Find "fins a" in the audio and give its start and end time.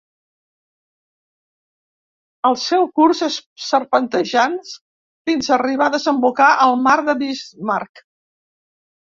4.71-5.55